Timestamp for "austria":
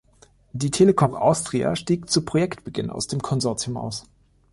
1.13-1.75